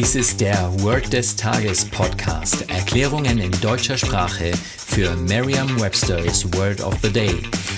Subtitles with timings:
[0.00, 2.66] Dies ist der Word des Tages Podcast.
[2.70, 7.36] Erklärungen in deutscher Sprache für Merriam-Webster's Word of the Day.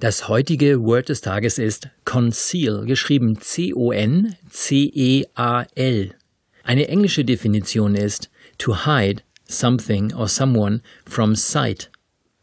[0.00, 4.34] Das heutige Word des Tages ist Conceal, geschrieben C-O-N-C-E-A-L.
[6.62, 9.20] Eine englische Definition ist to hide
[9.58, 11.90] something or someone from sight.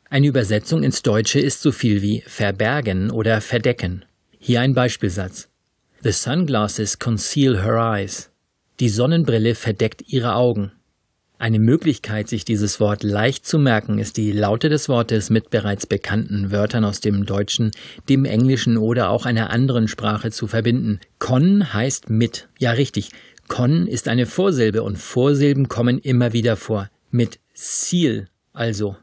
[0.10, 4.04] Eine Übersetzung ins Deutsche ist so viel wie verbergen oder verdecken.
[4.40, 5.48] Hier ein Beispielsatz.
[6.04, 8.30] The sunglasses conceal her eyes.
[8.80, 10.72] Die Sonnenbrille verdeckt ihre Augen.
[11.38, 15.88] Eine Möglichkeit, sich dieses Wort leicht zu merken, ist die Laute des Wortes mit bereits
[15.88, 17.72] bekannten Wörtern aus dem Deutschen,
[18.10, 21.00] dem Englischen oder auch einer anderen Sprache zu verbinden.
[21.20, 22.48] Con heißt mit.
[22.60, 23.10] Ja, richtig.
[23.48, 26.90] Con ist eine Vorsilbe und Vorsilben kommen immer wieder vor.
[27.12, 28.96] Mit Ziel also.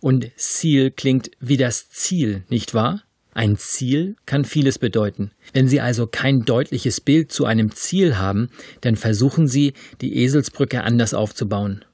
[0.00, 3.02] Und Ziel klingt wie das Ziel, nicht wahr?
[3.32, 5.30] Ein Ziel kann vieles bedeuten.
[5.52, 10.82] Wenn Sie also kein deutliches Bild zu einem Ziel haben, dann versuchen Sie, die Eselsbrücke
[10.82, 11.84] anders aufzubauen.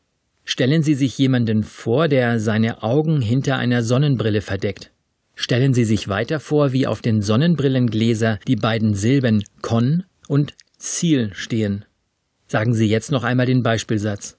[0.45, 4.93] Stellen Sie sich jemanden vor, der seine Augen hinter einer Sonnenbrille verdeckt.
[5.35, 11.31] Stellen Sie sich weiter vor, wie auf den Sonnenbrillengläser die beiden Silben Con und Ziel
[11.35, 11.85] stehen.
[12.47, 14.39] Sagen Sie jetzt noch einmal den Beispielsatz.